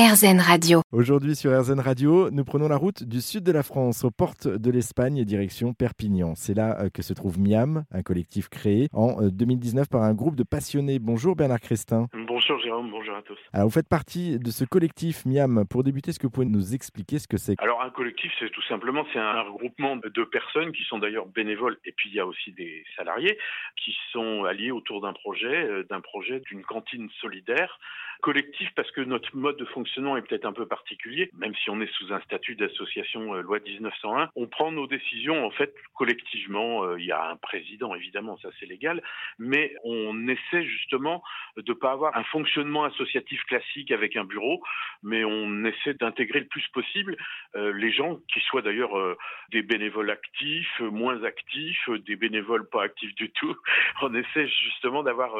RZN 0.00 0.40
Radio. 0.40 0.80
Aujourd'hui 0.92 1.36
sur 1.36 1.52
RZN 1.52 1.78
Radio, 1.78 2.30
nous 2.30 2.42
prenons 2.42 2.68
la 2.68 2.78
route 2.78 3.04
du 3.04 3.20
sud 3.20 3.44
de 3.44 3.52
la 3.52 3.62
France, 3.62 4.02
aux 4.02 4.10
portes 4.10 4.48
de 4.48 4.70
l'Espagne, 4.70 5.24
direction 5.24 5.74
Perpignan. 5.74 6.32
C'est 6.36 6.54
là 6.54 6.78
euh, 6.80 6.88
que 6.88 7.02
se 7.02 7.12
trouve 7.12 7.38
Miam, 7.38 7.84
un 7.92 8.02
collectif 8.02 8.48
créé 8.48 8.88
en 8.94 9.28
2019 9.28 9.90
par 9.90 10.02
un 10.02 10.14
groupe 10.14 10.36
de 10.36 10.42
passionnés. 10.42 10.98
Bonjour 10.98 11.36
Bernard 11.36 11.60
Crestin. 11.60 12.06
Bonjour 12.26 12.58
Bonjour 12.82 13.16
à 13.16 13.22
tous. 13.22 13.38
Alors 13.52 13.68
vous 13.68 13.74
faites 13.74 13.88
partie 13.88 14.38
de 14.38 14.50
ce 14.50 14.64
collectif 14.64 15.26
Miam. 15.26 15.64
Pour 15.68 15.84
débuter, 15.84 16.10
est-ce 16.10 16.18
que 16.18 16.26
vous 16.26 16.32
pouvez 16.32 16.46
nous 16.46 16.74
expliquer 16.74 17.18
ce 17.18 17.28
que 17.28 17.36
c'est 17.36 17.60
Alors 17.60 17.82
un 17.82 17.90
collectif, 17.90 18.32
c'est 18.38 18.50
tout 18.50 18.62
simplement 18.62 19.04
c'est 19.12 19.18
un 19.18 19.42
regroupement 19.42 19.96
de 19.96 20.24
personnes 20.24 20.72
qui 20.72 20.84
sont 20.84 20.98
d'ailleurs 20.98 21.26
bénévoles 21.26 21.78
et 21.84 21.92
puis 21.92 22.08
il 22.10 22.14
y 22.14 22.20
a 22.20 22.26
aussi 22.26 22.52
des 22.52 22.84
salariés 22.96 23.38
qui 23.76 23.96
sont 24.12 24.44
alliés 24.44 24.70
autour 24.70 25.00
d'un 25.00 25.12
projet, 25.12 25.64
euh, 25.64 25.84
d'un 25.84 26.00
projet 26.00 26.40
d'une 26.40 26.62
cantine 26.62 27.08
solidaire 27.20 27.78
collectif 28.20 28.68
parce 28.76 28.90
que 28.92 29.00
notre 29.00 29.34
mode 29.36 29.56
de 29.56 29.64
fonctionnement 29.64 30.16
est 30.16 30.22
peut-être 30.22 30.44
un 30.44 30.52
peu 30.52 30.66
particulier, 30.66 31.30
même 31.38 31.54
si 31.56 31.70
on 31.70 31.80
est 31.80 31.92
sous 31.94 32.12
un 32.12 32.20
statut 32.20 32.54
d'association 32.54 33.34
euh, 33.34 33.40
loi 33.40 33.58
1901. 33.60 34.30
On 34.36 34.46
prend 34.46 34.70
nos 34.70 34.86
décisions 34.86 35.44
en 35.44 35.50
fait 35.50 35.74
collectivement. 35.94 36.84
Euh, 36.84 37.00
il 37.00 37.06
y 37.06 37.12
a 37.12 37.30
un 37.30 37.36
président 37.36 37.94
évidemment, 37.94 38.38
ça 38.42 38.50
c'est 38.58 38.66
légal, 38.66 39.02
mais 39.38 39.74
on 39.84 40.28
essaie 40.28 40.64
justement 40.64 41.22
de 41.56 41.72
pas 41.72 41.92
avoir 41.92 42.16
un 42.16 42.24
fonctionnement 42.24 42.69
associatif 42.84 43.42
classique 43.44 43.90
avec 43.90 44.16
un 44.16 44.24
bureau, 44.24 44.62
mais 45.02 45.24
on 45.24 45.64
essaie 45.64 45.94
d'intégrer 45.94 46.40
le 46.40 46.46
plus 46.46 46.66
possible 46.68 47.16
euh, 47.56 47.72
les 47.72 47.92
gens 47.92 48.16
qui 48.32 48.40
soient 48.40 48.62
d'ailleurs 48.62 48.92
des 49.50 49.62
bénévoles 49.62 50.10
actifs, 50.10 50.80
moins 50.80 51.22
actifs, 51.24 51.88
des 52.06 52.16
bénévoles 52.16 52.68
pas 52.68 52.84
actifs 52.84 53.14
du 53.14 53.30
tout. 53.30 53.56
On 54.02 54.14
essaie 54.14 54.46
justement 54.46 55.02
d'avoir 55.02 55.34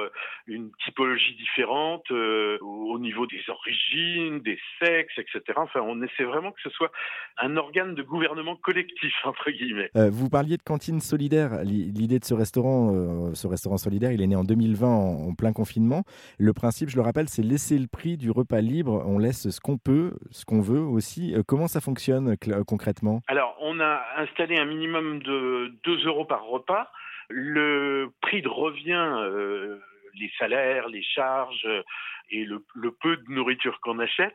une 0.46 0.70
typologie 0.84 1.34
différente 1.34 2.10
au 2.10 2.98
niveau 2.98 3.26
des 3.26 3.42
origines, 3.48 4.40
des 4.40 4.58
sexes, 4.78 5.18
etc. 5.18 5.40
Enfin, 5.56 5.80
on 5.80 6.02
essaie 6.02 6.24
vraiment 6.24 6.52
que 6.52 6.60
ce 6.62 6.70
soit 6.70 6.90
un 7.38 7.56
organe 7.56 7.94
de 7.94 8.02
gouvernement 8.02 8.56
collectif, 8.56 9.12
entre 9.24 9.50
guillemets. 9.50 9.90
Euh, 9.96 10.10
vous 10.10 10.28
parliez 10.28 10.56
de 10.56 10.62
cantine 10.62 11.00
solidaire. 11.00 11.62
L'idée 11.64 12.18
de 12.18 12.24
ce 12.24 12.34
restaurant, 12.34 12.92
euh, 12.94 13.34
ce 13.34 13.46
restaurant 13.46 13.78
solidaire, 13.78 14.12
il 14.12 14.22
est 14.22 14.26
né 14.26 14.36
en 14.36 14.44
2020 14.44 14.88
en, 14.88 15.34
plein 15.34 15.52
confinement. 15.52 16.04
Le 16.38 16.52
principe, 16.52 16.88
je 16.88 16.96
le 16.96 17.02
rappelle, 17.02 17.19
c'est 17.28 17.42
laisser 17.42 17.78
le 17.78 17.86
prix 17.86 18.16
du 18.16 18.30
repas 18.30 18.60
libre. 18.60 19.02
On 19.06 19.18
laisse 19.18 19.50
ce 19.50 19.60
qu'on 19.60 19.78
peut, 19.78 20.12
ce 20.30 20.44
qu'on 20.44 20.60
veut 20.60 20.80
aussi. 20.80 21.34
Euh, 21.34 21.42
comment 21.46 21.68
ça 21.68 21.80
fonctionne 21.80 22.36
concrètement? 22.66 23.20
Alors, 23.28 23.56
on 23.60 23.80
a 23.80 24.02
installé 24.16 24.58
un 24.58 24.64
minimum 24.64 25.22
de 25.22 25.72
2 25.84 26.06
euros 26.06 26.24
par 26.24 26.44
repas. 26.44 26.90
Le 27.28 28.10
prix 28.20 28.42
de 28.42 28.48
revient 28.48 29.78
les 30.14 30.30
salaires, 30.38 30.88
les 30.88 31.02
charges 31.02 31.66
et 32.30 32.44
le, 32.44 32.62
peu 32.92 33.16
de 33.16 33.24
nourriture 33.28 33.80
qu'on 33.80 33.98
achète, 33.98 34.34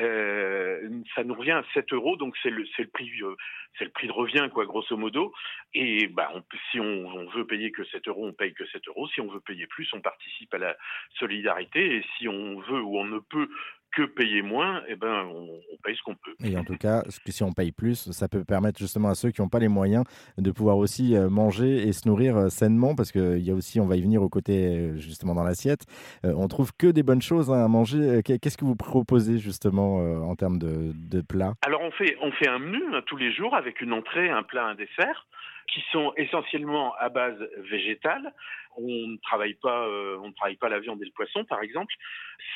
euh, 0.00 0.88
ça 1.14 1.24
nous 1.24 1.34
revient 1.34 1.52
à 1.52 1.64
7 1.74 1.92
euros, 1.92 2.16
donc 2.16 2.36
c'est 2.42 2.50
le, 2.50 2.64
le 2.78 2.86
prix, 2.86 3.10
euh, 3.22 3.36
c'est 3.78 3.84
le 3.84 3.90
prix 3.90 4.06
de 4.06 4.12
revient, 4.12 4.48
quoi, 4.52 4.64
grosso 4.64 4.96
modo. 4.96 5.32
Et 5.74 6.06
bah, 6.08 6.32
si 6.70 6.80
on, 6.80 7.06
on, 7.06 7.28
veut 7.30 7.46
payer 7.46 7.70
que 7.70 7.84
7 7.84 8.08
euros, 8.08 8.26
on 8.26 8.32
paye 8.32 8.54
que 8.54 8.66
7 8.66 8.88
euros. 8.88 9.08
Si 9.08 9.20
on 9.20 9.28
veut 9.28 9.40
payer 9.40 9.66
plus, 9.66 9.88
on 9.92 10.00
participe 10.00 10.54
à 10.54 10.58
la 10.58 10.76
solidarité. 11.18 11.96
Et 11.96 12.04
si 12.16 12.28
on 12.28 12.60
veut 12.60 12.80
ou 12.80 12.98
on 12.98 13.04
ne 13.04 13.18
peut 13.18 13.48
que 13.94 14.02
payer 14.02 14.42
moins, 14.42 14.82
eh 14.88 14.96
ben, 14.96 15.24
on, 15.26 15.46
paye 15.82 15.96
ce 15.96 16.02
qu'on 16.02 16.14
peut. 16.14 16.34
Et 16.42 16.56
en 16.56 16.64
tout 16.64 16.76
cas, 16.76 17.02
si 17.26 17.42
on 17.42 17.52
paye 17.52 17.72
plus, 17.72 18.10
ça 18.10 18.28
peut 18.28 18.44
permettre 18.44 18.78
justement 18.78 19.08
à 19.08 19.14
ceux 19.14 19.30
qui 19.30 19.40
n'ont 19.40 19.48
pas 19.48 19.58
les 19.58 19.68
moyens 19.68 20.04
de 20.38 20.50
pouvoir 20.50 20.78
aussi 20.78 21.14
euh, 21.14 21.28
manger 21.28 21.86
et 21.86 21.92
se 21.92 22.08
nourrir 22.08 22.36
euh, 22.36 22.48
sainement, 22.48 22.94
parce 22.94 23.12
qu'il 23.12 23.40
y 23.40 23.50
a 23.50 23.54
aussi, 23.54 23.80
on 23.80 23.86
va 23.86 23.96
y 23.96 24.02
venir 24.02 24.22
au 24.22 24.28
côté 24.28 24.66
euh, 24.66 24.96
justement 24.96 25.34
dans 25.34 25.44
l'assiette, 25.44 25.84
on 26.22 26.48
trouve 26.48 26.72
que 26.76 26.86
des 26.86 27.02
bonnes 27.02 27.22
choses 27.22 27.50
hein, 27.50 27.64
à 27.64 27.68
manger. 27.68 28.22
Qu'est-ce 28.24 28.56
que 28.56 28.64
vous 28.64 28.76
proposez 28.76 29.38
justement 29.38 29.96
en 29.96 30.34
termes 30.34 30.58
de, 30.58 31.20
plats? 31.20 31.54
On 31.84 31.90
fait, 31.92 32.16
on 32.20 32.32
fait 32.32 32.48
un 32.48 32.58
menu 32.58 32.82
hein, 32.92 33.02
tous 33.06 33.16
les 33.16 33.32
jours 33.32 33.54
avec 33.54 33.80
une 33.80 33.92
entrée, 33.92 34.30
un 34.30 34.42
plat, 34.42 34.64
un 34.64 34.74
dessert 34.74 35.26
qui 35.72 35.82
sont 35.92 36.12
essentiellement 36.16 36.94
à 36.96 37.08
base 37.08 37.38
végétale. 37.70 38.32
On 38.76 38.86
ne 38.86 39.16
travaille 39.18 39.54
pas, 39.54 39.86
euh, 39.86 40.18
on 40.22 40.28
ne 40.28 40.34
travaille 40.34 40.56
pas 40.56 40.68
la 40.68 40.80
viande 40.80 41.00
et 41.02 41.06
le 41.06 41.12
poisson, 41.12 41.44
par 41.44 41.62
exemple. 41.62 41.94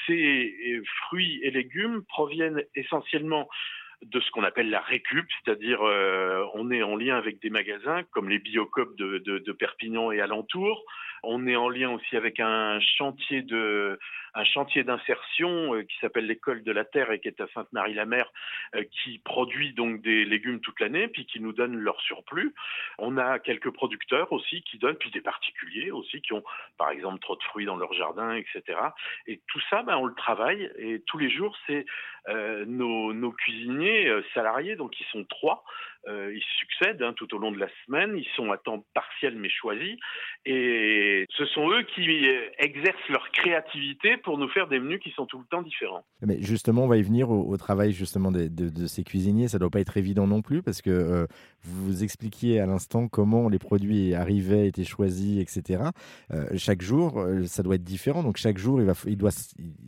Ces 0.06 0.54
euh, 0.69 0.82
fruits 1.04 1.41
et 1.42 1.50
légumes 1.50 2.04
proviennent 2.08 2.62
essentiellement 2.75 3.48
de 4.04 4.20
ce 4.20 4.31
qu'on 4.31 4.44
appelle 4.44 4.70
la 4.70 4.81
récup, 4.81 5.26
c'est-à-dire 5.44 5.82
euh, 5.82 6.44
on 6.54 6.70
est 6.70 6.82
en 6.82 6.97
lien 6.97 7.16
avec 7.16 7.41
des 7.41 7.50
magasins 7.50 8.04
comme 8.10 8.28
les 8.28 8.38
Biocop 8.38 8.97
de, 8.97 9.19
de, 9.19 9.38
de, 9.38 9.53
Perpignan 9.53 10.12
et 10.12 10.20
alentours. 10.20 10.84
On 11.25 11.48
est 11.48 11.56
en 11.56 11.69
lien 11.69 11.91
aussi 11.91 12.16
avec 12.16 12.38
un 12.38 12.78
chantier 12.81 13.42
de 13.42 13.98
un 14.34 14.44
chantier 14.44 14.84
d'insertion 14.84 15.75
euh, 15.75 15.82
qui 15.82 15.98
s'appelle 16.00 16.26
l'école 16.26 16.62
de 16.62 16.72
la 16.72 16.84
terre 16.84 17.10
et 17.10 17.19
qui 17.19 17.28
est 17.28 17.41
à 17.41 17.48
Sainte-Marie-la-Mer, 17.54 18.31
euh, 18.76 18.84
qui 18.91 19.19
produit 19.19 19.72
donc 19.72 20.00
des 20.03 20.25
légumes 20.25 20.60
toute 20.60 20.78
l'année, 20.81 21.08
puis 21.08 21.26
qui 21.26 21.41
nous 21.41 21.53
donne 21.53 21.75
leur 21.76 22.00
surplus. 22.00 22.54
On 22.98 23.16
a 23.16 23.38
quelques 23.38 23.70
producteurs 23.70 24.31
aussi 24.32 24.62
qui 24.62 24.78
donnent, 24.78 24.97
puis 24.97 25.10
des 25.10 25.20
particuliers 25.20 25.91
aussi 25.91 26.20
qui 26.20 26.32
ont, 26.34 26.44
par 26.76 26.91
exemple, 26.91 27.19
trop 27.20 27.37
de 27.37 27.42
fruits 27.42 27.66
dans 27.66 27.76
leur 27.76 27.92
jardin, 27.94 28.34
etc. 28.34 28.78
Et 29.26 29.41
tout 29.48 29.60
ça, 29.70 29.82
ben, 29.82 29.97
on 29.97 30.06
le 30.06 30.14
travaille 30.14 30.70
et 30.78 31.03
tous 31.06 31.19
les 31.19 31.31
jours, 31.31 31.56
c'est 31.66 31.84
euh, 32.28 32.64
nos, 32.66 33.12
nos, 33.14 33.32
cuisiniers 33.32 33.88
salariés, 34.34 34.76
donc 34.76 34.99
ils 35.00 35.06
sont 35.06 35.25
trois, 35.25 35.65
euh, 36.08 36.32
ils 36.34 36.44
succèdent 36.58 37.02
hein, 37.02 37.12
tout 37.16 37.34
au 37.34 37.38
long 37.38 37.52
de 37.52 37.58
la 37.58 37.69
semaine, 37.84 38.14
ils 38.16 38.28
sont 38.34 38.50
à 38.50 38.56
temps 38.56 38.84
partiel 38.94 39.36
mais 39.36 39.50
choisis, 39.50 39.96
et 40.46 41.26
ce 41.36 41.44
sont 41.46 41.70
eux 41.70 41.82
qui 41.94 42.26
euh, 42.26 42.48
exercent 42.58 43.08
leur 43.08 43.30
créativité 43.30 44.16
pour 44.16 44.38
nous 44.38 44.48
faire 44.48 44.69
des 44.69 44.78
menus 44.78 45.00
qui 45.00 45.10
sont 45.10 45.26
tout 45.26 45.38
le 45.38 45.44
temps 45.50 45.62
différents. 45.62 46.04
Mais 46.22 46.41
justement, 46.41 46.84
on 46.84 46.88
va 46.88 46.96
y 46.96 47.02
venir 47.02 47.30
au, 47.30 47.56
travail 47.56 47.92
justement 47.92 48.30
de, 48.30 48.48
de, 48.48 48.86
ces 48.86 49.02
cuisiniers. 49.02 49.48
Ça 49.48 49.58
doit 49.58 49.70
pas 49.70 49.80
être 49.80 49.96
évident 49.96 50.26
non 50.26 50.42
plus 50.42 50.62
parce 50.62 50.80
que 50.80 50.91
euh, 50.91 51.26
vous 51.62 52.04
expliquiez 52.04 52.60
à 52.60 52.66
l'instant 52.66 53.08
comment 53.08 53.48
les 53.48 53.58
produits 53.58 54.14
arrivaient, 54.14 54.69
étaient 54.69 54.84
choisis, 54.84 55.40
etc. 55.40 55.82
chaque 56.56 56.82
jour, 56.82 57.25
ça 57.44 57.62
doit 57.62 57.75
être 57.75 57.84
différent. 57.84 58.22
Donc 58.22 58.36
chaque 58.36 58.58
jour, 58.58 58.80
il 58.80 58.86
va, 58.86 58.92
il 59.06 59.16
doit, 59.16 59.30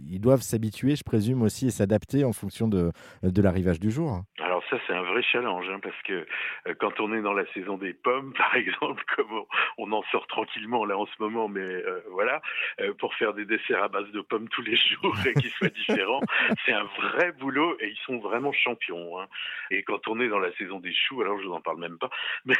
ils 0.08 0.20
doivent 0.20 0.42
s'habituer, 0.42 0.97
je 0.97 1.04
présume 1.04 1.42
aussi, 1.42 1.69
et 1.69 1.70
s'adapter 1.70 2.25
en 2.25 2.32
fonction 2.32 2.69
de, 2.69 2.91
de 3.22 3.42
l'arrivage 3.42 3.78
du 3.78 3.91
jour 3.91 4.22
ça, 4.70 4.78
c'est 4.86 4.92
un 4.92 5.03
vrai 5.03 5.22
challenge, 5.22 5.69
hein, 5.69 5.81
parce 5.82 6.00
que 6.03 6.26
euh, 6.69 6.75
quand 6.78 7.00
on 7.00 7.12
est 7.12 7.20
dans 7.20 7.32
la 7.32 7.44
saison 7.53 7.76
des 7.76 7.92
pommes, 7.92 8.32
par 8.38 8.54
exemple, 8.54 9.03
comme 9.16 9.44
on, 9.78 9.91
en 9.92 10.03
sort 10.04 10.26
tranquillement 10.28 10.84
là 10.84 10.97
en 10.97 11.06
ce 11.06 11.14
moment, 11.19 11.48
mais 11.48 11.60
euh, 11.60 12.00
voilà, 12.10 12.41
euh, 12.81 12.94
pour 12.94 13.14
faire 13.14 13.34
des 13.34 13.44
desserts 13.44 13.82
à 13.82 13.88
base 13.88 14.10
de 14.12 14.20
pommes 14.20 14.48
tous 14.48 14.62
les 14.62 14.76
jours 14.76 15.16
et 15.26 15.34
qui 15.34 15.48
soient 15.50 15.69
différents, 15.69 16.20
c'est 16.64 16.72
un 16.72 16.84
vrai 16.84 17.32
boulot 17.32 17.76
et 17.81 17.88
ils 17.88 17.98
sont 18.06 18.19
vraiment 18.19 18.53
champions. 18.53 19.19
Hein. 19.19 19.26
Et 19.70 19.82
quand 19.82 20.06
on 20.06 20.20
est 20.20 20.28
dans 20.28 20.38
la 20.38 20.53
saison 20.53 20.78
des 20.78 20.94
choux, 20.94 21.20
alors 21.22 21.38
je 21.41 21.47
vous 21.47 21.52
en 21.52 21.60
parle 21.60 21.81
même 21.81 21.98
pas, 21.98 22.10
mais, 22.44 22.54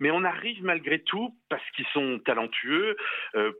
mais 0.00 0.10
on 0.10 0.24
arrive 0.24 0.64
malgré 0.64 1.00
tout 1.00 1.34
parce 1.50 1.68
qu'ils 1.72 1.86
sont 1.92 2.18
talentueux, 2.24 2.96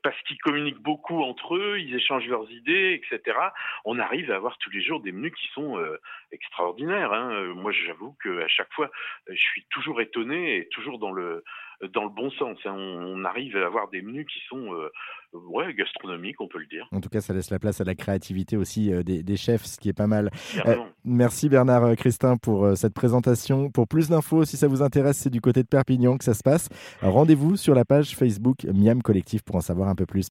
parce 0.03 0.21
qu'ils 0.23 0.39
communiquent 0.39 0.83
beaucoup 0.83 1.23
entre 1.23 1.57
eux, 1.57 1.79
ils 1.79 1.95
échangent 1.95 2.29
leurs 2.29 2.51
idées, 2.51 3.01
etc. 3.03 3.37
On 3.85 3.99
arrive 3.99 4.31
à 4.31 4.37
avoir 4.37 4.57
tous 4.59 4.71
les 4.71 4.83
jours 4.83 5.01
des 5.01 5.13
menus 5.13 5.35
qui 5.35 5.49
sont 5.53 5.79
extraordinaires. 6.33 7.13
Hein. 7.13 7.26
Euh, 7.31 7.55
moi, 7.55 7.73
j'avoue 7.73 8.17
qu'à 8.23 8.49
chaque 8.49 8.73
fois, 8.73 8.91
je 9.29 9.35
suis 9.35 9.67
toujours 9.71 10.01
étonné 10.01 10.59
et 10.59 10.69
toujours 10.69 10.99
dans 10.99 11.13
le 11.13 11.45
dans 11.93 12.05
le 12.05 12.11
bon 12.11 12.31
sens. 12.31 12.57
Hein. 12.65 12.73
On, 12.73 13.23
arrive 13.27 13.55
à 13.57 13.67
avoir 13.67 13.91
des 13.91 14.01
menus 14.01 14.27
qui 14.33 14.41
sont 14.49 14.73
euh, 14.73 14.89
ouais, 15.35 15.75
gastronomiques, 15.75 16.41
on 16.41 16.49
peut 16.49 16.59
le 16.59 16.67
dire. 16.67 16.89
En 16.91 17.03
tout 17.03 17.11
cas, 17.11 17.21
ça 17.21 17.35
laisse 17.35 17.51
la 17.51 17.59
place 17.59 17.83
à 17.83 17.85
la 17.85 17.95
créativité 17.95 18.57
aussi 18.57 18.91
euh, 18.91 19.03
des, 19.03 19.37
chefs, 19.37 19.67
ce 19.67 19.79
qui 19.79 19.91
est 19.91 19.97
pas 19.97 20.07
mal. 20.07 20.31
merci 21.05 21.51
Bernard 21.51 21.95
Christin 21.97 22.39
pour 22.39 22.77
cette 22.77 22.95
présentation. 22.95 23.71
Pour 23.71 23.87
plus 23.89 24.09
d'infos, 24.09 24.47
si 24.47 24.57
ça 24.57 24.69
vous 24.69 24.81
intéresse, 24.81 25.19
c'est 25.19 25.31
du 25.31 25.43
côté 25.43 25.63
de 25.63 25.69
Perpignan 25.69 26.17
que 26.17 26.25
ça 26.25 26.33
se 26.33 26.43
passe. 26.43 26.71
Rendez-vous 27.03 27.57
sur 27.57 27.75
la 27.75 27.85
page 27.85 28.17
Facebook 28.17 28.65
Miam 28.73 29.03
Collectif 29.03 29.43
pour 29.43 29.57
en 29.57 29.61
savoir 29.61 29.91
un 29.91 29.95
peu 29.95 30.07
plus. 30.07 30.23